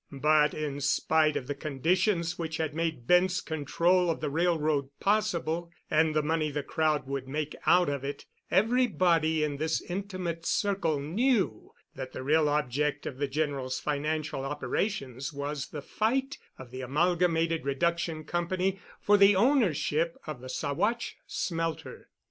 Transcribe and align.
But 0.11 0.55
in 0.55 0.81
spite 0.81 1.35
of 1.37 1.45
the 1.45 1.53
conditions 1.53 2.39
which 2.39 2.57
had 2.57 2.73
made 2.73 3.05
Bent's 3.05 3.39
control 3.39 4.09
of 4.09 4.19
the 4.19 4.31
railroad 4.31 4.89
possible 4.99 5.69
and 5.91 6.15
the 6.15 6.23
money 6.23 6.49
the 6.49 6.63
crowd 6.63 7.05
would 7.05 7.27
make 7.27 7.55
out 7.67 7.87
of 7.87 8.03
it, 8.03 8.25
everybody 8.49 9.43
in 9.43 9.57
this 9.57 9.79
intimate 9.79 10.43
circle 10.43 10.99
knew 10.99 11.71
that 11.93 12.13
the 12.13 12.23
real 12.23 12.49
object 12.49 13.05
of 13.05 13.17
the 13.19 13.27
General's 13.27 13.79
financial 13.79 14.43
operations 14.43 15.31
was 15.33 15.67
the 15.67 15.83
fight 15.83 16.39
of 16.57 16.71
the 16.71 16.81
Amalgamated 16.81 17.63
Reduction 17.63 18.23
Company 18.23 18.79
for 18.99 19.17
the 19.17 19.35
ownership 19.35 20.17
of 20.25 20.41
the 20.41 20.49
Saguache 20.49 21.13
Smelter. 21.27 22.09